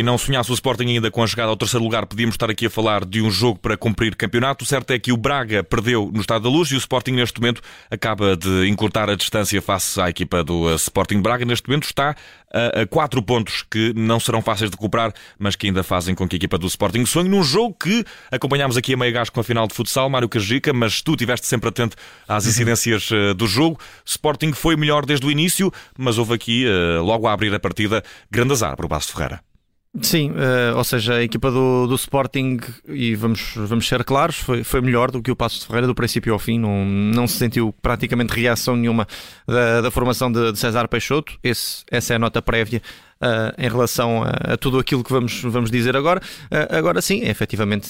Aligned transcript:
e 0.00 0.02
não 0.02 0.16
sonhasse 0.16 0.50
o 0.50 0.54
Sporting 0.54 0.86
ainda 0.86 1.10
com 1.10 1.22
a 1.22 1.26
chegada 1.26 1.50
ao 1.50 1.56
terceiro 1.58 1.84
lugar, 1.84 2.06
podíamos 2.06 2.32
estar 2.32 2.48
aqui 2.48 2.64
a 2.64 2.70
falar 2.70 3.04
de 3.04 3.20
um 3.20 3.30
jogo 3.30 3.58
para 3.58 3.76
cumprir 3.76 4.16
campeonato. 4.16 4.64
O 4.64 4.66
certo 4.66 4.92
é 4.92 4.98
que 4.98 5.12
o 5.12 5.16
Braga 5.16 5.62
perdeu 5.62 6.10
no 6.10 6.22
Estado 6.22 6.44
da 6.44 6.48
Luz 6.48 6.70
e 6.70 6.74
o 6.74 6.78
Sporting 6.78 7.12
neste 7.12 7.38
momento 7.38 7.60
acaba 7.90 8.34
de 8.34 8.66
encurtar 8.66 9.10
a 9.10 9.14
distância 9.14 9.60
face 9.60 10.00
à 10.00 10.08
equipa 10.08 10.42
do 10.42 10.70
eh, 10.70 10.74
Sporting 10.76 11.20
Braga. 11.20 11.44
Neste 11.44 11.68
momento 11.68 11.84
está 11.84 12.16
a, 12.50 12.86
quatro 12.86 13.22
pontos 13.22 13.62
que 13.70 13.92
não 13.94 14.18
serão 14.18 14.40
fáceis 14.40 14.70
de 14.70 14.76
recuperar, 14.76 15.12
mas 15.38 15.54
que 15.54 15.66
ainda 15.66 15.82
fazem 15.82 16.14
com 16.14 16.26
que 16.26 16.36
a 16.36 16.38
equipa 16.38 16.56
do 16.56 16.66
Sporting 16.66 17.04
sonhe 17.04 17.28
num 17.28 17.42
jogo 17.42 17.76
que 17.78 18.02
acompanhámos 18.30 18.78
aqui 18.78 18.94
a 18.94 18.96
meio 18.96 19.12
gás 19.12 19.28
com 19.28 19.40
a 19.40 19.44
final 19.44 19.68
de 19.68 19.74
futsal, 19.74 20.08
Mário 20.08 20.30
Cajica, 20.30 20.72
mas 20.72 21.02
tu 21.02 21.10
estiveste 21.12 21.46
sempre 21.46 21.68
atento 21.68 21.94
às 22.26 22.44
uhum. 22.44 22.50
incidências 22.50 23.10
eh, 23.12 23.34
do 23.34 23.46
jogo. 23.46 23.78
Sporting 24.06 24.54
foi 24.54 24.76
melhor 24.76 25.04
desde 25.04 25.26
o 25.26 25.30
início, 25.30 25.70
mas 25.98 26.16
houve 26.16 26.32
aqui, 26.32 26.64
logo 27.02 27.26
a 27.26 27.34
abrir 27.34 27.54
a 27.54 27.60
partida, 27.60 28.02
grande 28.30 28.52
azar 28.52 28.74
para 28.76 28.86
o 28.86 28.88
Basso 28.88 29.12
Ferreira. 29.12 29.49
Sim, 30.02 30.30
uh, 30.30 30.76
ou 30.76 30.84
seja, 30.84 31.14
a 31.14 31.22
equipa 31.22 31.50
do, 31.50 31.88
do 31.88 31.96
Sporting, 31.96 32.58
e 32.86 33.16
vamos, 33.16 33.54
vamos 33.56 33.88
ser 33.88 34.04
claros, 34.04 34.36
foi, 34.36 34.62
foi 34.62 34.80
melhor 34.80 35.10
do 35.10 35.20
que 35.20 35.32
o 35.32 35.36
Passo 35.36 35.58
de 35.58 35.66
Ferreira 35.66 35.88
do 35.88 35.96
princípio 35.96 36.32
ao 36.32 36.38
fim. 36.38 36.60
Não, 36.60 36.84
não 36.84 37.26
se 37.26 37.34
sentiu 37.34 37.74
praticamente 37.82 38.32
reação 38.32 38.76
nenhuma 38.76 39.04
da, 39.48 39.80
da 39.80 39.90
formação 39.90 40.30
de, 40.30 40.52
de 40.52 40.58
César 40.60 40.86
Peixoto. 40.86 41.36
Esse, 41.42 41.82
essa 41.90 42.12
é 42.12 42.16
a 42.16 42.18
nota 42.20 42.40
prévia 42.40 42.80
uh, 43.20 43.52
em 43.58 43.68
relação 43.68 44.22
a, 44.22 44.52
a, 44.52 44.56
tudo 44.56 44.78
aquilo 44.78 45.02
que 45.02 45.12
vamos, 45.12 45.42
vamos 45.42 45.72
dizer 45.72 45.96
agora. 45.96 46.20
Uh, 46.44 46.76
agora 46.76 47.02
sim, 47.02 47.22
efetivamente, 47.24 47.88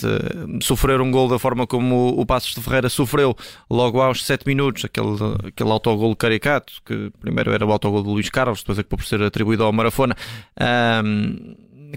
sofrer 0.62 1.02
um 1.02 1.10
gol 1.10 1.28
da 1.28 1.38
forma 1.38 1.66
como 1.66 1.94
o, 1.94 2.20
o 2.22 2.24
Passos 2.24 2.54
de 2.54 2.62
Ferreira 2.62 2.88
sofreu 2.88 3.36
logo 3.68 4.00
aos 4.00 4.24
7 4.24 4.46
minutos, 4.46 4.86
aquele, 4.86 5.18
aquele 5.46 5.70
autogol 5.70 6.16
caricato, 6.16 6.72
que 6.82 7.12
primeiro 7.20 7.52
era 7.52 7.66
o 7.66 7.70
autogol 7.70 8.02
do 8.02 8.12
Luís 8.12 8.30
Carlos, 8.30 8.60
depois 8.60 8.78
é 8.78 8.82
que 8.82 8.88
por 8.88 9.04
ser 9.04 9.20
atribuído 9.22 9.64
ao 9.64 9.70
Marafona 9.70 10.16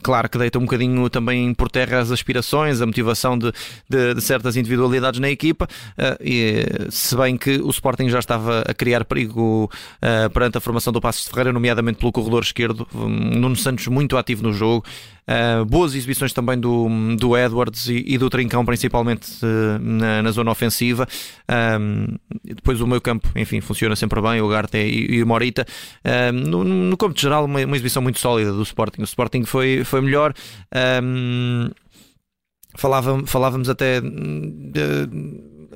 claro 0.01 0.29
que 0.29 0.37
deita 0.37 0.57
um 0.57 0.63
bocadinho 0.63 1.09
também 1.09 1.53
por 1.53 1.69
terra 1.69 1.99
as 1.99 2.11
aspirações, 2.11 2.81
a 2.81 2.85
motivação 2.85 3.37
de, 3.37 3.51
de, 3.89 4.15
de 4.15 4.21
certas 4.21 4.55
individualidades 4.55 5.19
na 5.19 5.29
equipa, 5.29 5.67
uh, 5.97 6.23
e, 6.23 6.65
se 6.89 7.15
bem 7.15 7.37
que 7.37 7.57
o 7.57 7.69
Sporting 7.69 8.09
já 8.09 8.19
estava 8.19 8.61
a 8.61 8.73
criar 8.73 9.05
perigo 9.05 9.69
uh, 10.01 10.29
perante 10.31 10.57
a 10.57 10.61
formação 10.61 10.91
do 10.91 11.01
Passos 11.01 11.23
de 11.25 11.29
Ferreira, 11.29 11.53
nomeadamente 11.53 11.99
pelo 11.99 12.11
corredor 12.11 12.43
esquerdo, 12.43 12.87
um, 12.93 13.07
Nuno 13.07 13.55
Santos 13.55 13.87
muito 13.87 14.17
ativo 14.17 14.43
no 14.43 14.53
jogo, 14.53 14.85
Uh, 15.23 15.63
boas 15.65 15.95
exibições 15.95 16.33
também 16.33 16.59
do, 16.59 16.87
do 17.17 17.37
Edwards 17.37 17.87
e, 17.87 18.03
e 18.05 18.17
do 18.17 18.29
Trincão, 18.29 18.65
principalmente 18.65 19.27
uh, 19.43 19.79
na, 19.79 20.21
na, 20.21 20.31
zona 20.31 20.51
ofensiva. 20.51 21.07
Um, 21.79 22.17
depois 22.43 22.81
o 22.81 22.87
meio 22.87 23.01
campo, 23.01 23.29
enfim, 23.35 23.61
funciona 23.61 23.95
sempre 23.95 24.21
bem, 24.21 24.41
o 24.41 24.47
Garte 24.47 24.77
e, 24.77 25.15
e 25.15 25.23
o 25.23 25.27
Morita. 25.27 25.65
no, 26.33 26.63
no 26.63 26.97
campo 26.97 27.13
de 27.13 27.21
geral, 27.21 27.45
uma, 27.45 27.63
uma, 27.63 27.75
exibição 27.75 28.01
muito 28.01 28.19
sólida 28.19 28.51
do 28.51 28.63
Sporting. 28.63 29.01
O 29.01 29.05
Sporting 29.05 29.45
foi, 29.45 29.83
foi 29.83 30.01
melhor. 30.01 30.33
Falava, 32.75 33.23
falávamos 33.25 33.69
até. 33.69 34.01
De, 34.01 35.07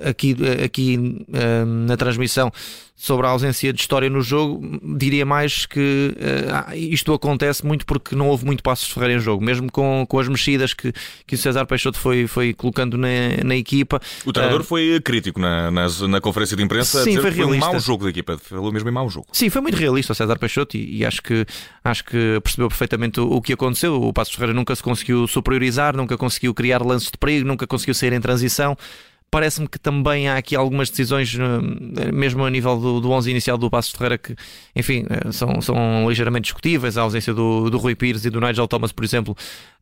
aqui, 0.04 0.36
aqui 0.64 1.26
na 1.66 1.98
transmissão 1.98 2.52
sobre 3.00 3.28
a 3.28 3.30
ausência 3.30 3.72
de 3.72 3.80
história 3.80 4.10
no 4.10 4.22
jogo, 4.22 4.60
diria 4.98 5.24
mais 5.24 5.68
que 5.68 6.16
uh, 6.18 6.76
isto 6.76 7.14
acontece 7.14 7.64
muito 7.64 7.86
porque 7.86 8.16
não 8.16 8.28
houve 8.28 8.44
muito 8.44 8.64
passos 8.64 8.88
de 8.88 8.94
Ferreira 8.96 9.14
em 9.14 9.20
jogo, 9.20 9.46
mesmo 9.46 9.72
com, 9.72 10.04
com 10.10 10.20
as 10.20 10.28
mexidas 10.28 10.74
que, 10.74 10.92
que 11.28 11.36
o 11.36 11.38
César 11.38 11.68
Peixoto 11.68 12.00
foi, 12.00 12.26
foi 12.26 12.56
colocando 12.56 12.98
na, 12.98 13.08
na 13.46 13.56
equipa. 13.56 14.02
O 14.26 14.34
treinador 14.34 14.62
uh, 14.62 14.64
foi 14.64 15.00
crítico 15.00 15.40
na, 15.40 15.70
na, 15.70 15.88
na, 16.08 16.20
conferência 16.20 16.58
de 16.58 16.64
imprensa 16.64 17.04
sim, 17.04 17.18
foi, 17.18 17.32
foi 17.32 17.46
um 17.46 17.56
mau 17.60 17.80
jogo 17.80 18.04
da 18.04 18.10
equipa, 18.10 18.36
falou 18.40 18.72
mesmo 18.72 18.90
em 18.90 18.94
mau 18.94 19.08
jogo. 19.08 19.28
Sim, 19.32 19.52
foi 19.52 19.62
muito 19.62 19.78
realista 19.78 20.14
o 20.14 20.16
César 20.16 20.40
Peixoto 20.40 20.76
e, 20.76 20.98
e 20.98 21.06
acho, 21.06 21.22
que, 21.22 21.46
acho 21.84 22.04
que 22.04 22.40
percebeu 22.42 22.68
perfeitamente 22.68 23.20
o, 23.20 23.32
o 23.32 23.42
que 23.44 23.54
aconteceu. 23.54 24.02
O 24.02 24.12
Passos 24.12 24.34
Ferreira 24.34 24.56
nunca 24.56 24.76
se 24.76 24.82
conseguiu 24.82 25.28
superiorizar, 25.28 25.96
nunca 25.96 26.18
conseguiu 26.18 26.52
criar 26.52 26.84
lances 26.84 27.12
de 27.12 27.18
perigo, 27.20 27.48
nunca 27.48 27.68
conseguiu 27.68 27.94
sair 27.94 28.14
em 28.14 28.20
transição. 28.20 28.76
Parece-me 29.30 29.68
que 29.68 29.78
também 29.78 30.30
há 30.30 30.38
aqui 30.38 30.56
algumas 30.56 30.90
decisões, 30.90 31.36
eh, 31.38 32.12
mesmo 32.14 32.46
a 32.46 32.50
nível 32.50 32.80
do, 32.80 33.02
do 33.02 33.12
11 33.12 33.30
inicial 33.30 33.58
do 33.58 33.70
Passos 33.70 33.92
Ferreira, 33.92 34.18
que, 34.18 34.34
enfim, 34.74 35.06
eh, 35.10 35.32
são, 35.34 35.60
são 35.60 36.08
ligeiramente 36.08 36.44
discutíveis. 36.44 36.98
A 36.98 37.02
ausência 37.02 37.34
do, 37.34 37.70
do 37.70 37.78
Rui 37.78 37.94
Pires 37.94 38.24
e 38.24 38.30
do 38.30 38.40
Nigel 38.40 38.70
Thomas, 38.70 38.94
por 38.94 39.04
exemplo, 39.04 39.36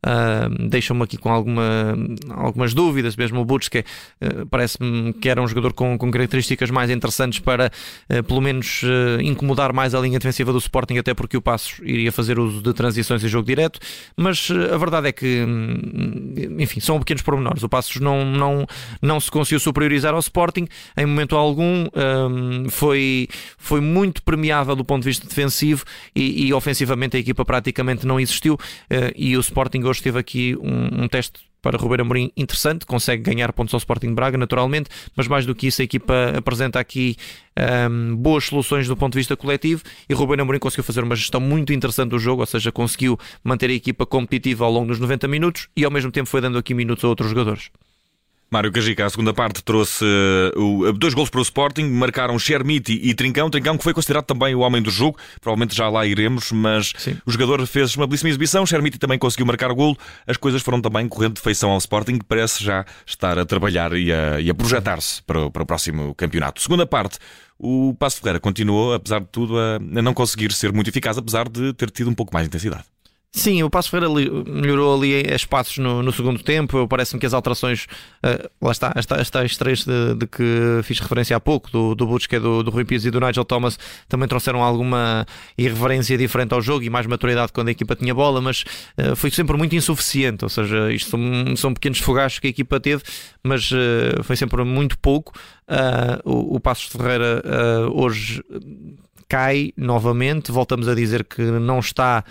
uh, 0.04 0.68
deixam-me 0.68 1.04
aqui 1.04 1.16
com 1.16 1.30
alguma, 1.30 1.96
algumas 2.28 2.74
dúvidas. 2.74 3.14
Mesmo 3.14 3.40
o 3.40 3.44
Butch, 3.44 3.68
que 3.68 3.78
uh, 3.78 4.46
parece-me 4.50 5.12
que 5.12 5.28
era 5.28 5.40
um 5.40 5.46
jogador 5.46 5.72
com, 5.72 5.96
com 5.96 6.10
características 6.10 6.68
mais 6.70 6.90
interessantes 6.90 7.38
para, 7.38 7.70
uh, 8.10 8.24
pelo 8.24 8.40
menos, 8.40 8.82
incomodar 9.22 9.72
mais 9.72 9.94
a 9.94 10.00
linha 10.00 10.18
defensiva 10.18 10.52
do 10.52 10.58
Sporting, 10.58 10.98
até 10.98 11.14
porque 11.14 11.36
o 11.36 11.40
Passos 11.40 11.78
iria 11.82 12.10
fazer 12.10 12.40
uso 12.40 12.60
de 12.60 12.72
transições 12.72 13.22
e 13.22 13.28
jogo 13.28 13.46
direto. 13.46 13.78
Mas 14.16 14.48
a 14.50 14.76
verdade 14.76 15.06
é 15.06 15.12
que, 15.12 15.44
hum, 15.46 16.34
enfim, 16.58 16.80
são 16.80 16.98
pequenos 16.98 17.22
pormenores. 17.22 17.62
O 17.62 17.68
Passos 17.68 18.00
não, 18.00 18.24
não, 18.24 18.66
não 19.00 19.20
se 19.20 19.30
conseguiu 19.36 19.60
superiorizar 19.60 20.14
ao 20.14 20.20
Sporting 20.20 20.66
em 20.96 21.06
momento 21.06 21.36
algum. 21.36 21.86
Um, 21.94 22.68
foi, 22.68 23.28
foi 23.58 23.80
muito 23.80 24.22
premiável 24.22 24.74
do 24.74 24.84
ponto 24.84 25.02
de 25.02 25.08
vista 25.08 25.26
defensivo 25.26 25.84
e, 26.14 26.46
e 26.46 26.54
ofensivamente 26.54 27.16
a 27.16 27.20
equipa 27.20 27.44
praticamente 27.44 28.06
não 28.06 28.18
existiu. 28.18 28.54
Uh, 28.54 29.12
e 29.14 29.36
o 29.36 29.40
Sporting 29.40 29.82
hoje 29.84 30.02
teve 30.02 30.18
aqui 30.18 30.56
um, 30.60 31.04
um 31.04 31.08
teste 31.08 31.46
para 31.66 31.78
Ruben 31.78 32.00
Amorim 32.00 32.30
interessante, 32.36 32.86
consegue 32.86 33.24
ganhar 33.24 33.52
pontos 33.52 33.74
ao 33.74 33.78
Sporting 33.78 34.14
Braga, 34.14 34.38
naturalmente, 34.38 34.88
mas 35.16 35.26
mais 35.26 35.44
do 35.44 35.52
que 35.52 35.66
isso, 35.66 35.82
a 35.82 35.84
equipa 35.84 36.32
apresenta 36.36 36.78
aqui 36.78 37.16
um, 37.90 38.14
boas 38.14 38.44
soluções 38.44 38.86
do 38.86 38.96
ponto 38.96 39.14
de 39.14 39.18
vista 39.18 39.36
coletivo 39.36 39.82
e 40.08 40.14
Ruben 40.14 40.40
Amorim 40.40 40.60
conseguiu 40.60 40.84
fazer 40.84 41.02
uma 41.02 41.16
gestão 41.16 41.40
muito 41.40 41.72
interessante 41.72 42.10
do 42.10 42.20
jogo, 42.20 42.42
ou 42.42 42.46
seja, 42.46 42.70
conseguiu 42.70 43.18
manter 43.42 43.68
a 43.68 43.72
equipa 43.72 44.06
competitiva 44.06 44.64
ao 44.64 44.70
longo 44.70 44.88
dos 44.88 45.00
90 45.00 45.26
minutos 45.26 45.68
e 45.76 45.84
ao 45.84 45.90
mesmo 45.90 46.12
tempo 46.12 46.28
foi 46.28 46.40
dando 46.40 46.56
aqui 46.56 46.72
minutos 46.72 47.04
a 47.04 47.08
outros 47.08 47.30
jogadores. 47.30 47.68
Mário 48.48 48.70
Cajica, 48.70 49.04
a 49.04 49.10
segunda 49.10 49.34
parte, 49.34 49.62
trouxe 49.62 50.04
uh, 50.04 50.92
dois 50.92 51.14
gols 51.14 51.28
para 51.28 51.40
o 51.40 51.42
Sporting, 51.42 51.84
marcaram 51.90 52.38
Shermiti 52.38 53.00
e 53.02 53.12
Trincão. 53.12 53.50
Trincão 53.50 53.76
que 53.76 53.82
foi 53.82 53.92
considerado 53.92 54.24
também 54.24 54.54
o 54.54 54.60
homem 54.60 54.80
do 54.80 54.90
jogo, 54.90 55.18
provavelmente 55.40 55.74
já 55.74 55.88
lá 55.88 56.06
iremos, 56.06 56.52
mas 56.52 56.92
Sim. 56.96 57.18
o 57.26 57.30
jogador 57.30 57.66
fez 57.66 57.96
uma 57.96 58.06
belíssima 58.06 58.30
exibição. 58.30 58.64
Shermiti 58.64 58.98
também 58.98 59.18
conseguiu 59.18 59.46
marcar 59.46 59.72
o 59.72 59.74
golo. 59.74 59.96
As 60.26 60.36
coisas 60.36 60.62
foram 60.62 60.80
também 60.80 61.08
correndo 61.08 61.34
de 61.34 61.40
feição 61.40 61.70
ao 61.70 61.78
Sporting, 61.78 62.18
que 62.18 62.24
parece 62.24 62.62
já 62.62 62.84
estar 63.04 63.36
a 63.36 63.44
trabalhar 63.44 63.92
e 63.94 64.12
a, 64.12 64.36
a 64.38 64.54
projetar-se 64.54 65.22
para, 65.24 65.50
para, 65.50 65.62
o 65.64 65.66
próximo 65.66 66.14
campeonato. 66.14 66.62
Segunda 66.62 66.86
parte, 66.86 67.18
o 67.58 67.94
Passo 67.98 68.18
Ferreira 68.18 68.38
continuou, 68.38 68.94
apesar 68.94 69.20
de 69.20 69.26
tudo, 69.26 69.58
a, 69.58 69.76
a 69.76 70.02
não 70.02 70.14
conseguir 70.14 70.52
ser 70.52 70.72
muito 70.72 70.88
eficaz, 70.88 71.18
apesar 71.18 71.48
de 71.48 71.72
ter 71.72 71.90
tido 71.90 72.08
um 72.08 72.14
pouco 72.14 72.32
mais 72.32 72.44
de 72.44 72.48
intensidade. 72.48 72.84
Sim, 73.36 73.62
o 73.62 73.68
Passo 73.68 73.90
Ferreira 73.90 74.10
melhorou 74.46 74.96
ali 74.96 75.12
espaços 75.34 75.76
no, 75.76 76.02
no 76.02 76.10
segundo 76.10 76.42
tempo. 76.42 76.88
Parece-me 76.88 77.20
que 77.20 77.26
as 77.26 77.34
alterações, 77.34 77.84
uh, 78.24 78.50
lá 78.62 78.72
está, 78.72 78.94
estas 78.96 79.28
tais 79.28 79.56
três 79.58 79.84
de, 79.84 80.14
de, 80.14 80.26
que 80.26 80.80
fiz 80.82 80.98
referência 80.98 81.36
há 81.36 81.40
pouco, 81.40 81.70
do, 81.70 81.94
do 81.94 82.06
Butch, 82.06 82.28
do, 82.30 82.62
do 82.62 82.70
Rui 82.70 82.86
Pires 82.86 83.04
e 83.04 83.10
do 83.10 83.20
Nigel 83.20 83.44
Thomas, 83.44 83.78
também 84.08 84.26
trouxeram 84.26 84.62
alguma 84.62 85.26
irreverência 85.58 86.16
diferente 86.16 86.54
ao 86.54 86.62
jogo 86.62 86.82
e 86.82 86.88
mais 86.88 87.06
maturidade 87.06 87.52
quando 87.52 87.68
a 87.68 87.72
equipa 87.72 87.94
tinha 87.94 88.14
bola, 88.14 88.40
mas 88.40 88.64
uh, 88.96 89.14
foi 89.14 89.30
sempre 89.30 89.54
muito 89.54 89.76
insuficiente. 89.76 90.42
Ou 90.42 90.48
seja, 90.48 90.90
isto 90.90 91.10
são, 91.10 91.56
são 91.56 91.74
pequenos 91.74 91.98
fogachos 91.98 92.38
que 92.38 92.46
a 92.46 92.50
equipa 92.50 92.80
teve, 92.80 93.02
mas 93.44 93.70
uh, 93.70 94.22
foi 94.22 94.36
sempre 94.36 94.64
muito 94.64 94.98
pouco. 94.98 95.34
o, 96.24 96.56
o 96.56 96.58
Passos 96.60 96.86
Ferreira 96.86 97.42
hoje 97.92 98.42
cai 99.28 99.74
novamente. 99.76 100.50
Voltamos 100.50 100.88
a 100.88 100.94
dizer 100.94 101.22
que 101.22 101.42
não 101.42 101.80
está 101.80 102.24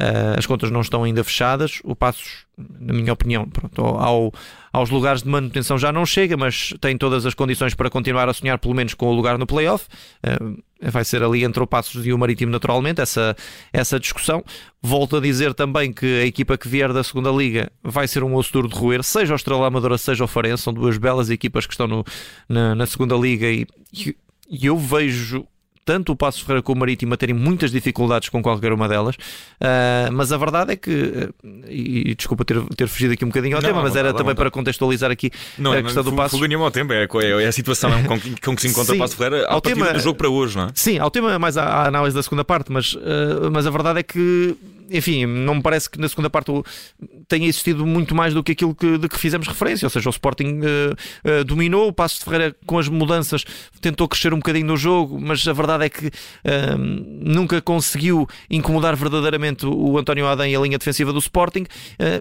Uh, 0.00 0.38
as 0.38 0.46
contas 0.46 0.70
não 0.70 0.80
estão 0.80 1.04
ainda 1.04 1.22
fechadas. 1.22 1.80
O 1.84 1.94
Passos, 1.94 2.46
na 2.56 2.94
minha 2.94 3.12
opinião, 3.12 3.46
pronto, 3.46 3.82
ao, 3.82 4.32
aos 4.72 4.88
lugares 4.88 5.22
de 5.22 5.28
manutenção 5.28 5.76
já 5.76 5.92
não 5.92 6.06
chega, 6.06 6.38
mas 6.38 6.72
tem 6.80 6.96
todas 6.96 7.26
as 7.26 7.34
condições 7.34 7.74
para 7.74 7.90
continuar 7.90 8.26
a 8.26 8.32
sonhar, 8.32 8.58
pelo 8.58 8.74
menos 8.74 8.94
com 8.94 9.06
o 9.06 9.12
lugar 9.12 9.36
no 9.36 9.46
playoff. 9.46 9.86
Uh, 10.24 10.62
vai 10.82 11.04
ser 11.04 11.22
ali 11.22 11.44
entre 11.44 11.62
o 11.62 11.66
Passos 11.66 12.06
e 12.06 12.12
o 12.12 12.18
Marítimo, 12.18 12.50
naturalmente, 12.50 13.02
essa, 13.02 13.36
essa 13.70 14.00
discussão. 14.00 14.42
Volto 14.80 15.16
a 15.16 15.20
dizer 15.20 15.52
também 15.52 15.92
que 15.92 16.22
a 16.22 16.24
equipa 16.24 16.56
que 16.56 16.66
vier 16.66 16.92
da 16.92 17.04
segunda 17.04 17.30
Liga 17.30 17.70
vai 17.82 18.08
ser 18.08 18.24
um 18.24 18.34
osso 18.34 18.52
duro 18.52 18.68
de 18.68 18.74
roer, 18.74 19.02
seja 19.02 19.34
o 19.34 19.36
Estrela 19.36 19.66
Amadora, 19.66 19.98
seja 19.98 20.24
o 20.24 20.26
Farense. 20.26 20.62
São 20.62 20.72
duas 20.72 20.96
belas 20.96 21.28
equipas 21.28 21.66
que 21.66 21.74
estão 21.74 21.86
no, 21.86 22.04
na, 22.48 22.74
na 22.74 22.86
segunda 22.86 23.14
Liga 23.16 23.46
e, 23.46 23.66
e 24.48 24.64
eu 24.64 24.78
vejo 24.78 25.46
tanto 25.84 26.12
o 26.12 26.16
Passo 26.16 26.40
Ferreira 26.40 26.62
como 26.62 26.76
o 26.76 26.80
Marítimo 26.80 27.14
a 27.14 27.16
terem 27.16 27.34
muitas 27.34 27.70
dificuldades 27.70 28.28
com 28.28 28.42
qualquer 28.42 28.72
uma 28.72 28.88
delas, 28.88 29.16
uh, 29.16 30.12
mas 30.12 30.32
a 30.32 30.36
verdade 30.36 30.72
é 30.72 30.76
que, 30.76 31.30
e, 31.68 32.10
e 32.10 32.14
desculpa 32.14 32.44
ter, 32.44 32.62
ter 32.76 32.86
fugido 32.86 33.14
aqui 33.14 33.24
um 33.24 33.28
bocadinho 33.28 33.56
ao 33.56 33.62
não, 33.62 33.68
tema, 33.68 33.82
mas 33.82 33.96
era 33.96 34.12
também 34.14 34.34
para 34.34 34.50
contextualizar 34.50 35.10
aqui 35.10 35.30
não, 35.58 35.72
a 35.72 35.82
questão 35.82 36.02
do 36.02 36.12
Passo. 36.12 36.36
Fuga 36.36 36.48
nenhuma 36.48 36.66
ao 36.66 36.70
tempo, 36.70 36.92
é, 36.92 37.06
é, 37.42 37.46
a 37.46 37.52
situação 37.52 37.90
com, 38.04 38.18
com 38.18 38.56
que 38.56 38.62
se 38.62 38.68
encontra 38.68 38.92
sim, 38.92 38.98
o 38.98 39.02
Passo 39.02 39.16
Ferreira 39.16 39.46
ao 39.46 39.60
tema, 39.60 39.92
do 39.92 40.00
jogo 40.00 40.16
para 40.16 40.28
hoje, 40.28 40.56
não 40.56 40.64
é? 40.64 40.68
Sim, 40.74 40.98
ao 40.98 41.10
tema 41.10 41.38
mais 41.38 41.56
a, 41.56 41.64
a 41.64 41.88
análise 41.88 42.14
da 42.14 42.22
segunda 42.22 42.44
parte, 42.44 42.70
mas, 42.70 42.94
uh, 42.94 43.50
mas 43.52 43.66
a 43.66 43.70
verdade 43.70 44.00
é 44.00 44.02
que 44.02 44.56
enfim, 44.90 45.26
não 45.26 45.56
me 45.56 45.62
parece 45.62 45.88
que 45.88 45.98
na 45.98 46.08
segunda 46.08 46.28
parte 46.28 46.50
tenha 47.28 47.46
existido 47.46 47.86
muito 47.86 48.14
mais 48.14 48.34
do 48.34 48.42
que 48.42 48.52
aquilo 48.52 48.74
que, 48.74 48.98
de 48.98 49.08
que 49.08 49.18
fizemos 49.18 49.46
referência, 49.46 49.86
ou 49.86 49.90
seja, 49.90 50.08
o 50.08 50.10
Sporting 50.10 50.60
uh, 50.60 51.40
uh, 51.40 51.44
dominou, 51.44 51.88
o 51.88 51.92
Passo 51.92 52.18
de 52.18 52.24
Ferreira 52.24 52.56
com 52.66 52.78
as 52.78 52.88
mudanças 52.88 53.44
tentou 53.80 54.08
crescer 54.08 54.34
um 54.34 54.38
bocadinho 54.38 54.66
no 54.66 54.76
jogo, 54.76 55.20
mas 55.20 55.46
a 55.46 55.52
verdade 55.52 55.84
é 55.84 55.88
que 55.88 56.06
uh, 56.06 56.76
nunca 56.76 57.60
conseguiu 57.60 58.28
incomodar 58.50 58.96
verdadeiramente 58.96 59.66
o 59.66 59.98
António 59.98 60.26
Adem 60.26 60.52
e 60.52 60.56
a 60.56 60.60
linha 60.60 60.78
defensiva 60.78 61.12
do 61.12 61.18
Sporting. 61.18 61.66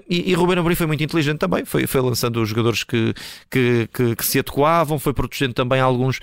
E, 0.10 0.32
e 0.32 0.34
Ruben 0.34 0.58
Amorim 0.58 0.76
foi 0.76 0.88
muito 0.88 1.04
inteligente 1.04 1.40
também, 1.40 1.66
foi, 1.66 1.88
foi 1.88 2.02
lançando 2.02 2.42
os 2.42 2.50
jogadores 2.50 2.84
que, 2.84 3.14
que, 3.50 3.90
que, 3.94 4.16
que 4.16 4.26
se 4.26 4.40
adequavam, 4.40 5.00
foi 5.00 5.14
protegendo 5.14 5.54
também 5.54 5.80
alguns 5.80 6.20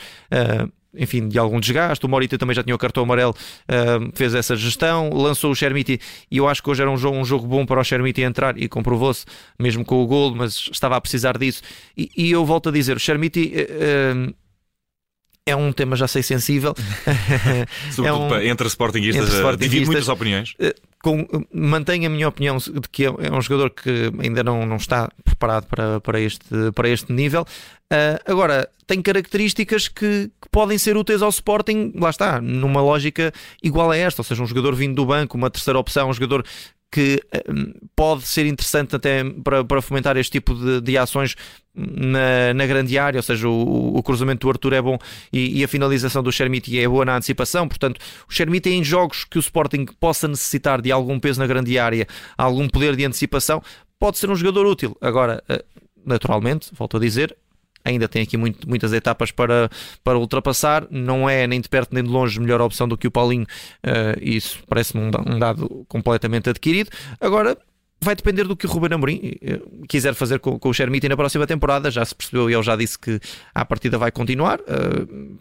enfim, 0.97 1.29
de 1.29 1.39
algum 1.39 1.61
desgaste. 1.61 2.05
O 2.05 2.09
Morita 2.09 2.39
também 2.39 2.55
já 2.55 2.63
tinha 2.63 2.75
o 2.75 2.79
cartão 2.79 3.03
amarelo, 3.03 3.35
uh, 3.35 4.11
fez 4.15 4.35
essa 4.35 4.57
gestão, 4.57 5.11
lançou 5.11 5.51
o 5.51 5.55
Chermiti 5.55 6.01
e 6.31 6.39
eu 6.39 6.49
acho 6.49 6.63
que 6.63 6.71
hoje 6.71 6.83
era 6.83 6.91
um 6.91 6.97
jogo, 6.97 7.17
um 7.17 7.25
jogo 7.25 7.47
bom 7.47 7.65
para 7.65 7.81
o 7.81 7.85
Chermiti 7.85 8.23
entrar 8.23 8.59
e 8.59 8.69
comprovou-se, 8.69 9.25
mesmo 9.59 9.85
com 9.85 10.03
o 10.03 10.07
gol, 10.07 10.35
mas 10.35 10.69
estava 10.73 10.97
a 10.97 11.01
precisar 11.01 11.39
disso. 11.39 11.63
E, 11.97 12.11
e 12.17 12.31
eu 12.31 12.45
volto 12.45 12.69
a 12.69 12.73
dizer, 12.73 12.97
o 12.97 13.01
Chermiti. 13.01 13.53
É 15.49 15.55
um 15.55 15.73
tema, 15.73 15.95
já 15.95 16.09
sei, 16.09 16.25
sensível. 16.25 16.75
Sobretudo 17.95 18.35
é 18.35 18.39
um, 18.39 18.43
entre 18.43 18.67
Sportingistas, 18.67 19.33
entre 19.33 19.57
divide 19.57 19.87
muitas 19.87 20.09
opiniões. 20.09 20.57
Com, 21.01 21.25
mantenho 21.55 22.07
a 22.07 22.11
minha 22.11 22.27
opinião 22.27 22.57
de 22.57 22.89
que 22.91 23.05
é, 23.05 23.07
é 23.07 23.33
um 23.33 23.41
jogador 23.41 23.71
que 23.71 24.11
ainda 24.19 24.43
não, 24.43 24.67
não 24.67 24.75
está 24.75 25.09
preparado 25.25 25.67
para, 25.67 26.01
para, 26.01 26.21
este, 26.21 26.73
para 26.75 26.89
este 26.89 27.13
nível. 27.13 27.43
Uh, 27.93 28.19
agora, 28.27 28.69
tem 28.89 29.01
características 29.01 29.87
que, 29.87 30.31
que, 30.43 30.49
podem 30.51 30.79
ser 30.79 30.97
úteis 30.97 31.23
ao 31.23 31.29
Sporting, 31.29 31.93
lá 31.95 32.11
está, 32.11 32.41
numa 32.41 32.81
lógica 32.81 33.33
igual 33.63 33.93
a 33.93 33.97
esta, 33.97 34.23
ou 34.23 34.25
seja, 34.25 34.43
um 34.43 34.47
jogador 34.47 34.75
vindo 34.75 34.97
do 34.97 35.07
banco, 35.07 35.37
uma 35.37 35.49
terceira 35.49 35.79
opção, 35.79 36.09
um 36.09 36.13
jogador 36.13 36.45
que 36.91 37.21
um, 37.49 37.73
pode 37.95 38.27
ser 38.27 38.47
interessante 38.47 38.97
até 38.97 39.23
para, 39.25 39.65
para 39.65 39.83
fomentar 39.83 40.17
este 40.17 40.33
tipo 40.33 40.55
de, 40.55 40.81
de 40.81 40.97
ações 40.97 41.35
na, 41.75 42.55
na, 42.55 42.67
grande 42.67 42.99
área, 42.99 43.19
ou 43.19 43.23
seja, 43.23 43.49
o, 43.49 43.97
o, 43.97 44.03
cruzamento 44.03 44.47
do 44.47 44.51
Arthur 44.51 44.73
é 44.73 44.81
bom 44.81 44.97
e, 45.33 45.59
e 45.59 45.65
a 45.65 45.69
finalização 45.69 46.23
do 46.23 46.33
Chermiti 46.33 46.79
é 46.79 46.89
boa 46.89 47.05
na 47.05 47.17
antecipação, 47.17 47.69
portanto, 47.69 48.01
o 48.29 48.33
Chermiti 48.33 48.71
em 48.71 48.83
jogos 48.83 49.25
que 49.25 49.37
o 49.37 49.41
Sporting 49.41 49.85
possa 50.01 50.27
necessitar 50.27 50.81
de 50.81 50.91
algum 50.91 51.21
peso 51.21 51.39
na 51.39 51.47
grande 51.47 51.79
área, 51.79 52.07
algum 52.39 52.67
poder 52.69 52.97
de 52.97 53.05
antecipação, 53.05 53.63
pode 53.99 54.19
ser 54.19 54.31
um 54.31 54.37
jogador 54.37 54.67
útil. 54.67 54.97
Agora, 55.01 55.43
eh, 55.49 55.65
naturalmente, 56.05 56.71
volto 56.73 56.97
a 56.97 57.01
dizer, 57.01 57.37
ainda 57.87 58.09
tem 58.09 58.23
aqui 58.23 58.37
muito, 58.37 58.69
muitas 58.69 58.93
etapas 58.93 59.31
para, 59.31 59.71
para 60.03 60.19
ultrapassar. 60.19 60.87
Não 60.91 61.29
é 61.29 61.47
nem 61.47 61.61
de 61.61 61.69
perto 61.69 61.95
nem 61.95 62.03
de 62.03 62.11
longe 62.11 62.39
melhor 62.41 62.61
opção 62.61 62.89
do 62.89 62.99
que 62.99 63.07
o 63.07 63.11
Paulinho. 63.11 63.47
Uh, 63.85 64.19
isso 64.21 64.59
parece-me 64.69 65.03
um, 65.03 65.11
um, 65.35 65.39
dado 65.39 65.85
completamente 65.89 66.51
adquirido. 66.51 66.91
Agora. 67.21 67.57
Vai 67.99 68.15
depender 68.15 68.45
do 68.45 68.55
que 68.55 68.67
o 68.67 68.69
Ruben 68.69 68.93
Amorim 68.93 69.39
eh, 69.41 69.59
quiser 69.89 70.15
fazer 70.15 70.39
com, 70.39 70.59
com 70.59 70.69
o 70.69 70.75
Chermiti 70.75 71.09
na 71.09 71.17
próxima 71.17 71.47
temporada. 71.47 71.91
Já 71.91 72.05
se 72.05 72.15
percebeu 72.15 72.51
e 72.51 72.53
ele 72.53 72.63
já 72.63 72.77
disse 72.77 72.99
que 72.99 73.19
a 73.55 73.65
partida 73.65 73.97
vai 73.97 74.13
continuar. 74.13 74.61
Uh, 74.61 75.39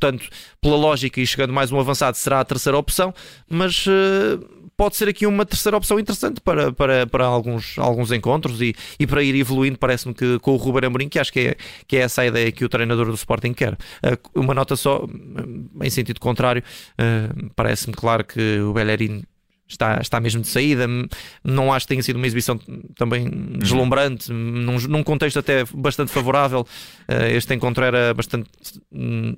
portanto, 0.00 0.28
pela 0.60 0.76
lógica 0.76 1.20
e 1.20 1.26
chegando 1.26 1.52
mais 1.52 1.70
um 1.70 1.78
avançado, 1.78 2.16
será 2.16 2.40
a 2.40 2.44
terceira 2.44 2.78
opção, 2.78 3.12
mas 3.48 3.86
uh, 3.86 4.62
pode 4.76 4.96
ser 4.96 5.08
aqui 5.08 5.26
uma 5.26 5.44
terceira 5.44 5.76
opção 5.76 6.00
interessante 6.00 6.40
para, 6.40 6.72
para, 6.72 7.06
para 7.06 7.26
alguns, 7.26 7.78
alguns 7.78 8.10
encontros 8.10 8.62
e, 8.62 8.74
e 8.98 9.06
para 9.06 9.22
ir 9.22 9.34
evoluindo, 9.34 9.78
parece-me 9.78 10.14
que 10.14 10.38
com 10.38 10.52
o 10.52 10.56
Ruben 10.56 10.86
Amorim, 10.86 11.08
que 11.08 11.18
acho 11.18 11.32
que 11.32 11.40
é, 11.40 11.56
que 11.86 11.96
é 11.98 12.00
essa 12.00 12.22
a 12.22 12.26
ideia 12.26 12.50
que 12.50 12.64
o 12.64 12.68
treinador 12.68 13.06
do 13.06 13.14
Sporting 13.14 13.52
quer. 13.52 13.74
Uh, 13.74 14.40
uma 14.40 14.54
nota 14.54 14.74
só, 14.74 15.06
em 15.82 15.90
sentido 15.90 16.18
contrário, 16.18 16.62
parece-me 17.54 17.94
claro 17.94 18.24
que 18.24 18.60
o 18.60 18.72
Bellerin 18.72 19.22
está, 19.68 20.00
está 20.00 20.20
mesmo 20.20 20.40
de 20.40 20.48
saída. 20.48 20.86
Não 21.44 21.72
acho 21.72 21.86
que 21.86 21.90
tenha 21.90 22.02
sido 22.02 22.16
uma 22.16 22.26
exibição 22.26 22.58
também 22.96 23.28
deslumbrante, 23.58 24.32
num, 24.32 24.78
num 24.78 25.02
contexto 25.02 25.38
até 25.38 25.64
bastante 25.74 26.10
favorável. 26.10 26.66
Este 27.32 27.54
encontro 27.54 27.84
era 27.84 28.12
bastante 28.14 28.48
hum, 28.92 29.36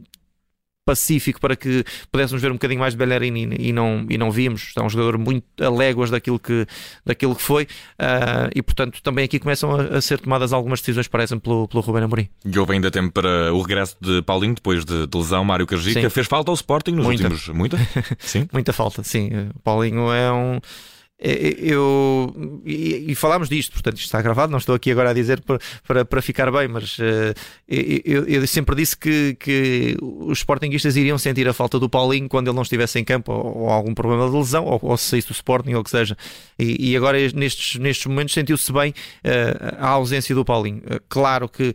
pacífico 0.85 1.41
para 1.41 1.55
que 1.55 1.85
pudéssemos 2.11 2.43
ver 2.43 2.51
um 2.51 2.55
bocadinho 2.55 2.81
mais 2.81 2.95
de 2.95 2.99
Bellerin 2.99 3.35
e, 3.35 3.69
e, 3.69 3.73
não, 3.73 4.07
e 4.09 4.19
não 4.19 4.31
vimos. 4.31 4.73
É 4.77 4.83
um 4.83 4.89
jogador 4.89 5.19
muito 5.19 5.45
a 5.61 5.71
léguas 5.71 6.11
daquilo 6.11 6.39
que, 6.39 6.67
daquilo 7.05 7.37
que 7.37 7.43
foi 7.43 7.65
uh, 7.65 8.51
e, 8.55 8.63
portanto, 8.63 9.01
também 9.03 9.25
aqui 9.25 9.39
começam 9.39 9.75
a, 9.75 9.99
a 9.99 10.01
ser 10.01 10.21
tomadas 10.21 10.53
algumas 10.53 10.81
decisões, 10.81 11.09
parecem, 11.09 11.39
pelo, 11.39 11.69
pelo 11.69 11.83
Ruben 11.83 12.05
Amorim. 12.05 12.29
E 12.45 12.59
houve 12.59 12.75
ainda 12.75 12.91
tempo 12.91 13.13
para 13.13 13.53
o 13.53 13.63
regresso 13.63 13.97
de 14.01 14.23
Paulinho 14.23 14.55
depois 14.55 14.85
de, 14.85 15.07
de 15.07 15.17
lesão, 15.17 15.45
Mário 15.45 15.67
Cargica. 15.67 16.11
Fez 16.11 16.27
falta 16.27 16.51
ao 16.51 16.55
Sporting 16.55 16.93
nos 16.93 17.07
muita. 17.07 17.25
últimos... 17.25 17.49
Muita? 17.49 17.79
Sim? 18.19 18.49
muita 18.53 18.73
falta, 18.73 19.03
sim. 19.03 19.31
Paulinho 19.63 20.13
é 20.13 20.33
um 20.33 20.61
eu 21.23 22.63
e, 22.65 23.13
e, 23.13 23.15
falámos 23.15 23.49
disto, 23.49 23.73
portanto 23.73 23.97
isto 23.97 24.07
está 24.07 24.21
gravado, 24.21 24.51
não 24.51 24.59
estou 24.59 24.75
aqui 24.75 24.91
agora 24.91 25.11
a 25.11 25.13
dizer 25.13 25.41
para, 25.41 25.59
para, 25.87 26.05
para 26.05 26.23
ficar 26.23 26.51
bem, 26.51 26.67
mas 26.67 26.99
uh, 26.99 27.35
eu, 27.69 28.25
eu, 28.25 28.47
sempre 28.47 28.75
disse 28.75 28.97
que, 28.97 29.37
que 29.39 29.97
os 30.01 30.39
sportinguistas 30.39 30.97
iriam 30.97 31.17
sentir 31.19 31.47
a 31.49 31.53
falta 31.53 31.79
do 31.79 31.89
Paulinho 31.89 32.29
quando 32.29 32.49
ele 32.49 32.57
não 32.57 32.63
estivesse 32.63 32.99
em 32.99 33.05
campo 33.05 33.33
ou, 33.33 33.59
ou 33.59 33.71
algum 33.71 33.95
problema 33.95 34.29
de 34.29 34.37
lesão, 34.37 34.65
ou, 34.65 34.81
ou 34.83 34.97
se 34.97 35.05
saísse 35.05 35.29
do 35.29 35.33
Sporting 35.33 35.75
ou 35.75 35.81
o 35.81 35.85
que 35.85 35.91
seja. 35.91 36.17
E, 36.59 36.91
e 36.91 36.97
agora 36.97 37.19
nestes, 37.35 37.79
nestes 37.79 38.07
momentos 38.07 38.35
sentiu-se 38.35 38.73
bem 38.73 38.91
uh, 38.91 39.77
a 39.79 39.89
ausência 39.91 40.35
do 40.35 40.45
Paulinho. 40.45 40.79
Uh, 40.79 41.01
claro 41.09 41.49
que 41.49 41.75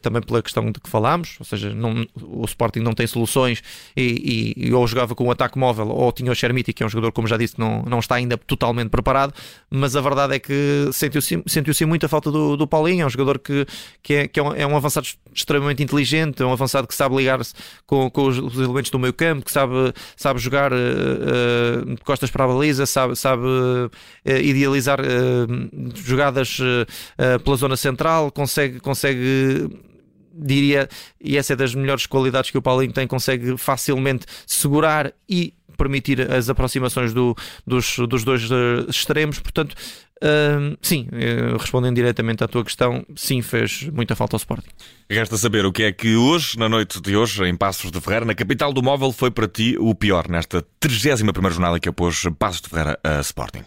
também 0.00 0.22
pela 0.22 0.42
questão 0.42 0.72
de 0.72 0.80
que 0.80 0.88
falámos, 0.88 1.36
ou 1.38 1.44
seja, 1.44 1.74
não, 1.74 2.06
o 2.22 2.44
Sporting 2.46 2.80
não 2.80 2.94
tem 2.94 3.06
soluções 3.06 3.62
e, 3.94 4.54
e, 4.56 4.72
ou 4.72 4.86
jogava 4.86 5.14
com 5.14 5.24
um 5.24 5.30
ataque 5.30 5.58
móvel 5.58 5.88
ou 5.88 6.10
tinha 6.12 6.32
o 6.32 6.34
Chermiti, 6.34 6.72
que 6.72 6.82
é 6.82 6.86
um 6.86 6.88
jogador, 6.88 7.12
como 7.12 7.28
já 7.28 7.36
disse, 7.36 7.58
não, 7.58 7.82
não 7.82 7.98
está 7.98 8.14
ainda 8.14 8.38
totalmente 8.38 8.75
preparado, 8.90 9.32
mas 9.70 9.96
a 9.96 10.00
verdade 10.00 10.34
é 10.34 10.38
que 10.38 10.88
sentiu-se 10.92 11.42
sentiu 11.46 11.88
muita 11.88 12.08
falta 12.08 12.30
do, 12.30 12.56
do 12.56 12.66
Paulinho, 12.66 13.02
é 13.02 13.06
um 13.06 13.10
jogador 13.10 13.38
que, 13.38 13.66
que, 14.02 14.14
é, 14.14 14.28
que 14.28 14.40
é, 14.40 14.42
um, 14.42 14.54
é 14.54 14.66
um 14.66 14.76
avançado 14.76 15.06
extremamente 15.32 15.82
inteligente, 15.82 16.42
é 16.42 16.46
um 16.46 16.52
avançado 16.52 16.86
que 16.86 16.94
sabe 16.94 17.16
ligar-se 17.16 17.54
com, 17.86 18.10
com 18.10 18.26
os, 18.26 18.38
os, 18.38 18.58
elementos 18.58 18.90
do 18.90 18.98
meio 18.98 19.12
campo, 19.12 19.44
que 19.44 19.52
sabe, 19.52 19.92
sabe 20.16 20.38
jogar 20.40 20.72
uh, 20.72 20.76
uh, 20.76 22.04
costas 22.04 22.30
para 22.30 22.44
a 22.44 22.48
baliza, 22.48 22.86
sabe, 22.86 23.16
sabe 23.16 23.44
uh, 23.44 23.90
idealizar 24.24 24.98
jogadas 25.94 26.58
pela 27.44 27.56
zona 27.56 27.76
central, 27.76 28.30
consegue, 28.30 28.80
consegue 28.80 29.68
diria, 30.36 30.88
e 31.20 31.36
essa 31.36 31.54
é 31.54 31.56
das 31.56 31.74
melhores 31.74 32.06
qualidades 32.06 32.50
que 32.50 32.58
o 32.58 32.62
Paulinho 32.62 32.92
tem, 32.92 33.06
consegue 33.06 33.56
facilmente 33.56 34.26
segurar 34.46 35.12
e 35.28 35.54
permitir 35.76 36.30
as 36.30 36.48
aproximações 36.48 37.12
do, 37.12 37.36
dos, 37.66 37.96
dos 38.08 38.24
dois 38.24 38.50
uh, 38.50 38.88
extremos, 38.88 39.38
portanto, 39.38 39.74
uh, 40.22 40.76
sim, 40.80 41.08
uh, 41.12 41.56
respondendo 41.56 41.96
diretamente 41.96 42.42
à 42.42 42.48
tua 42.48 42.64
questão, 42.64 43.04
sim, 43.14 43.42
fez 43.42 43.84
muita 43.92 44.14
falta 44.14 44.36
ao 44.36 44.38
Sporting. 44.38 44.70
Resta 45.10 45.36
saber 45.36 45.64
o 45.64 45.72
que 45.72 45.84
é 45.84 45.92
que 45.92 46.16
hoje, 46.16 46.58
na 46.58 46.68
noite 46.68 47.00
de 47.00 47.16
hoje, 47.16 47.44
em 47.44 47.56
Passos 47.56 47.90
de 47.90 48.00
Ferreira, 48.00 48.24
na 48.24 48.34
capital 48.34 48.72
do 48.72 48.82
móvel, 48.82 49.12
foi 49.12 49.30
para 49.30 49.48
ti 49.48 49.76
o 49.78 49.94
pior 49.94 50.28
nesta 50.28 50.64
31 50.80 51.50
jornada 51.50 51.78
que 51.78 51.88
apôs 51.88 52.24
Passos 52.38 52.60
de 52.60 52.68
Ferreira 52.68 52.98
a 53.02 53.20
Sporting. 53.20 53.64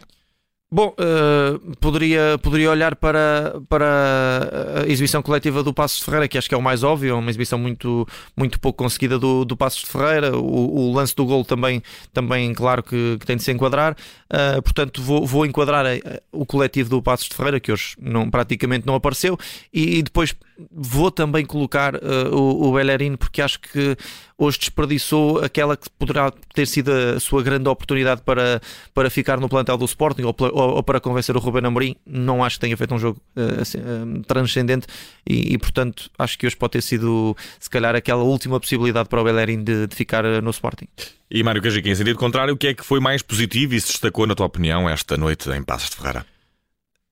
Bom, 0.72 0.94
uh, 1.00 1.76
poderia, 1.78 2.38
poderia 2.44 2.70
olhar 2.70 2.96
para, 2.96 3.60
para 3.68 4.84
a 4.84 4.88
exibição 4.88 5.20
coletiva 5.20 5.64
do 5.64 5.74
Passos 5.74 5.98
de 5.98 6.06
Ferreira, 6.06 6.28
que 6.28 6.38
acho 6.38 6.48
que 6.48 6.54
é 6.54 6.58
o 6.58 6.62
mais 6.62 6.84
óbvio, 6.84 7.10
é 7.10 7.14
uma 7.16 7.30
exibição 7.32 7.58
muito, 7.58 8.08
muito 8.38 8.60
pouco 8.60 8.84
conseguida 8.84 9.18
do, 9.18 9.44
do 9.46 9.58
Passos 9.58 9.82
de 9.82 9.88
Ferreira. 9.88 10.38
O, 10.38 10.90
o 10.90 10.94
lance 10.94 11.16
do 11.16 11.26
gol 11.26 11.44
também, 11.44 11.82
também 12.14 12.54
claro 12.54 12.84
que, 12.84 13.18
que 13.20 13.26
tem 13.26 13.36
de 13.36 13.42
se 13.42 13.52
enquadrar. 13.52 13.96
Uh, 14.32 14.62
portanto, 14.62 15.02
vou, 15.02 15.26
vou 15.26 15.44
enquadrar 15.44 15.88
eh, 15.88 16.22
o 16.32 16.46
coletivo 16.46 16.88
do 16.88 17.02
Passos 17.02 17.28
de 17.28 17.36
Ferreira, 17.36 17.60
que 17.60 17.72
hoje 17.72 17.96
não, 18.00 18.30
praticamente 18.30 18.86
não 18.86 18.94
apareceu, 18.94 19.40
e, 19.74 19.98
e 19.98 20.04
depois 20.04 20.36
vou 20.72 21.12
também 21.12 21.46
colocar 21.46 21.96
uh, 21.96 22.34
o, 22.34 22.70
o 22.70 22.74
Bellerin, 22.74 23.16
porque 23.16 23.42
acho 23.42 23.60
que 23.60 23.96
hoje 24.38 24.60
desperdiçou 24.60 25.40
aquela 25.40 25.76
que 25.76 25.90
poderá 25.98 26.32
ter 26.54 26.66
sido 26.66 26.92
a 26.92 27.20
sua 27.20 27.44
grande 27.44 27.68
oportunidade 27.68 28.22
para, 28.22 28.62
para 28.94 29.10
ficar 29.10 29.40
no 29.40 29.50
plantel 29.50 29.78
do 29.78 29.86
Sporting 29.86 30.24
ou, 30.24 30.36
ou, 30.40 30.76
ou 30.76 30.84
para 30.84 31.00
convencer 31.00 31.36
o 31.36 31.40
Ruben 31.40 31.66
Amorim. 31.66 31.96
Não 32.06 32.44
acho 32.44 32.56
que 32.58 32.62
tenha 32.62 32.78
feito 32.78 32.94
um 32.94 33.00
jogo 33.00 33.22
uh, 33.36 33.62
assim, 33.62 33.78
uh, 33.78 34.22
transcendente 34.24 34.88
e, 35.28 35.54
e, 35.54 35.58
portanto, 35.58 36.10
acho 36.18 36.38
que 36.38 36.46
hoje 36.46 36.56
pode 36.56 36.72
ter 36.72 36.82
sido, 36.82 37.36
se 37.60 37.70
calhar, 37.70 37.96
aquela 37.96 38.24
última 38.24 38.60
possibilidade 38.60 39.10
para 39.10 39.22
o 39.22 39.24
Bellerin 39.24 39.64
de, 39.64 39.88
de 39.88 39.96
ficar 39.96 40.24
no 40.42 40.50
Sporting. 40.52 40.88
E 41.30 41.44
Mário 41.44 41.62
Cajica, 41.62 41.90
em 41.90 41.96
sentido 41.96 42.18
contrário, 42.18 42.54
o 42.54 42.58
que 42.58 42.68
é 42.68 42.74
que 42.74 42.84
foi 42.84 43.00
mais 43.00 43.22
positivo 43.22 43.76
e 43.76 43.82
se 43.82 43.88
destacou, 43.88 44.26
na 44.26 44.34
tua 44.34 44.48
opinião, 44.48 44.90
esta 44.90 45.16
noite 45.16 45.50
em 45.52 45.62
Passos 45.62 45.90
de 45.92 45.98
Ferreira? 45.98 46.26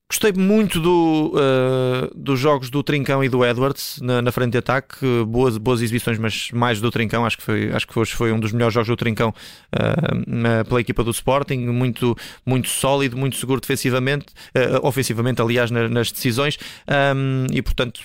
Gostei 0.10 0.32
muito 0.32 0.80
do, 0.80 1.34
uh, 1.36 2.18
dos 2.18 2.40
jogos 2.40 2.70
do 2.70 2.82
Trincão 2.82 3.22
e 3.22 3.28
do 3.28 3.46
Edwards 3.46 4.00
na, 4.02 4.22
na, 4.22 4.32
frente 4.32 4.54
de 4.54 4.58
ataque. 4.58 5.00
Boas, 5.28 5.58
boas 5.58 5.82
exibições, 5.82 6.18
mas 6.18 6.50
mais 6.54 6.80
do 6.80 6.90
Trincão. 6.90 7.26
Acho 7.26 7.38
que 7.38 7.44
foi, 7.44 7.74
acho 7.74 7.86
que 7.86 7.94
foi, 7.94 8.06
foi 8.06 8.32
um 8.32 8.40
dos 8.40 8.54
melhores 8.54 8.74
jogos 8.74 8.88
do 8.88 8.96
Trincão 8.96 9.34
uh, 9.76 10.66
pela 10.66 10.80
equipa 10.80 11.04
do 11.04 11.12
Sporting. 11.12 11.58
Muito, 11.58 12.16
muito 12.46 12.70
sólido, 12.70 13.18
muito 13.18 13.36
seguro 13.36 13.60
defensivamente, 13.60 14.28
uh, 14.56 14.80
ofensivamente, 14.82 15.42
aliás, 15.42 15.70
nas, 15.72 15.92
nas 15.92 16.10
decisões. 16.10 16.58
Um, 16.88 17.46
e 17.52 17.62
portanto, 17.62 18.00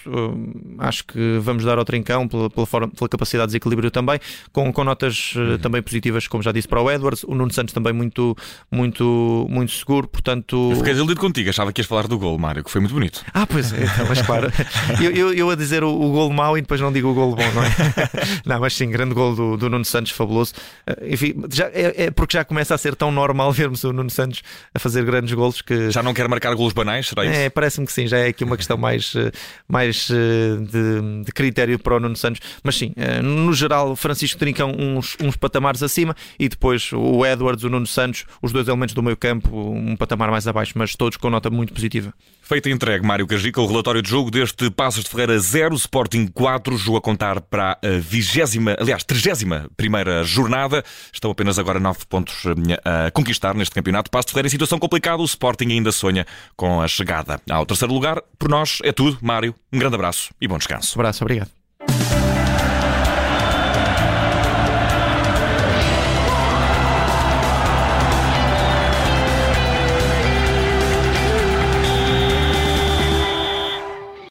acho 0.79 1.05
que 1.05 1.39
vamos 1.41 1.65
dar 1.65 1.79
ao 1.79 1.85
Trincão 1.85 2.27
pela, 2.27 2.51
pela, 2.51 2.67
forma, 2.67 2.89
pela 2.89 3.09
capacidade 3.09 3.47
de 3.47 3.53
desequilíbrio 3.53 3.93
também, 3.93 4.19
com, 4.53 4.73
com 4.73 4.83
notas 4.83 5.35
uhum. 5.37 5.57
também 5.59 5.81
positivas, 5.81 6.27
como 6.27 6.43
já 6.43 6.51
disse, 6.51 6.67
para 6.67 6.83
o 6.83 6.91
Edwards. 6.91 7.23
O 7.23 7.33
Nuno 7.33 7.53
Santos 7.53 7.73
também 7.73 7.93
muito, 7.93 8.37
muito, 8.73 9.47
muito 9.49 9.71
seguro. 9.71 10.09
Portanto, 10.09 10.71
eu 10.73 10.79
fiquei 10.79 10.95
desiludido 10.95 11.21
contigo, 11.21 11.49
achava 11.49 11.73
que 11.73 11.81
ias 11.81 11.92
falar 11.93 12.09
do 12.09 12.19
gol, 12.19 12.39
Mário, 12.39 12.65
que 12.65 12.71
foi 12.71 12.81
muito 12.81 12.95
bonito. 12.95 13.23
Ah, 13.35 13.47
pois 13.47 13.71
é, 13.71 13.85
então, 13.85 14.07
mas 14.09 14.23
claro. 14.23 14.51
eu, 14.99 15.11
eu, 15.11 15.35
eu, 15.35 15.51
a 15.51 15.55
dizer 15.55 15.85
o, 15.85 15.91
o 15.91 16.11
gol 16.11 16.33
mau 16.33 16.57
e 16.57 16.63
depois 16.63 16.81
não 16.81 16.91
digo 16.91 17.09
o 17.09 17.15
gol 17.15 17.37
bom, 17.37 17.53
não 17.53 17.63
é? 17.63 17.71
não, 18.47 18.61
mas 18.61 18.75
sim, 18.75 18.89
grande 18.89 19.13
gol 19.13 19.37
do, 19.37 19.59
do 19.59 19.69
Nuno 19.69 19.85
Santos, 19.85 20.11
fabuloso. 20.13 20.55
Eh, 20.87 21.09
enfim, 21.11 21.35
já, 21.53 21.67
é, 21.67 22.05
é, 22.05 22.11
porque 22.11 22.39
já 22.39 22.47
começa 22.47 22.75
a 22.75 22.79
ser 22.79 22.97
tão 22.97 23.13
normal 23.13 23.53
vermos 23.53 23.85
o 23.85 23.93
Nuno 23.93 24.09
Santos 24.09 24.43
a 24.75 24.79
fazer 24.79 25.05
grandes 25.05 25.35
golos 25.35 25.61
que. 25.61 25.91
Já 25.91 26.03
não 26.03 26.15
quer 26.15 26.27
marcar 26.29 26.55
golos 26.55 26.73
banais, 26.73 27.09
será 27.09 27.27
isso? 27.27 27.35
É, 27.35 27.51
parece-me 27.51 27.87
que 27.87 27.93
sim, 27.93 28.07
já 28.07 28.17
é 28.17 28.29
aqui 28.29 28.43
uma 28.43 28.57
questão 28.57 28.79
mais, 28.79 29.13
eh, 29.15 29.31
mais 29.69 30.09
eh, 30.11 30.57
de, 30.63 31.25
de 31.25 31.33
critério 31.33 31.79
para 31.79 31.97
o 31.97 32.01
Nuno 32.01 32.17
Santos. 32.17 32.41
Mas 32.63 32.77
sim, 32.77 32.95
no 33.23 33.53
geral, 33.53 33.95
Francisco 33.97 34.39
Trincão 34.39 34.73
uns, 34.79 35.15
uns 35.21 35.37
patamares 35.37 35.83
acima 35.83 36.17
e 36.39 36.49
depois 36.49 36.91
o 36.95 37.27
Edwards, 37.27 37.65
o 37.65 37.69
Nuno 37.69 37.87
Santos, 37.87 38.25
os 38.41 38.51
dois 38.51 38.67
elementos 38.67 38.95
do 38.95 39.03
meio 39.03 39.17
campo, 39.17 39.55
um 39.55 39.95
patamar 39.95 40.31
mais 40.31 40.49
abaixo, 40.49 40.73
mas 40.77 40.97
todos 40.97 41.19
com 41.19 41.29
nota 41.29 41.51
muito 41.51 41.75
positiva. 41.75 41.82
Feita 42.43 42.69
e 42.69 42.73
entregue, 42.73 43.07
Mário 43.07 43.27
Cajica, 43.27 43.61
o 43.61 43.67
relatório 43.67 44.03
de 44.03 44.11
jogo 44.11 44.31
deste 44.31 44.71
Passos 44.71 45.05
de 45.05 45.11
Ferreira 45.11 45.39
0, 45.39 45.75
Sporting 45.77 46.27
4, 46.27 46.77
jogo 46.77 46.99
a 46.99 47.01
contar 47.01 47.41
para 47.41 47.79
a 47.83 47.99
vigésima, 47.99 48.77
aliás, 48.79 49.05
trigésima 49.05 49.71
primeira 49.77 50.25
jornada. 50.25 50.85
Estão 51.13 51.31
apenas 51.31 51.59
agora 51.59 51.81
nove 51.81 52.01
pontos 52.09 52.45
eh, 52.45 53.07
a 53.07 53.11
conquistar 53.11 53.55
neste 53.55 53.75
campeonato. 53.75 54.11
Passos 54.11 54.27
de 54.27 54.33
Ferreira 54.33 54.49
em 54.49 54.51
situação 54.51 54.79
complicada, 54.79 55.23
o 55.23 55.25
Sporting 55.25 55.71
ainda 55.71 55.93
sonha 55.93 56.27
com 56.57 56.81
a 56.81 56.89
chegada 56.89 57.41
ao 57.49 57.65
terceiro 57.65 57.95
lugar. 57.95 58.21
Por 58.39 58.49
nós 58.49 58.81
é 58.83 58.93
tudo, 58.93 59.19
Mário. 59.23 59.55
Um 59.73 59.79
grande 59.79 59.95
abraço 59.95 60.35
e 60.41 60.49
bom 60.49 60.59
descanso. 60.59 60.99
Um 60.99 61.01
abraço, 61.01 61.23
obrigado. 61.25 61.62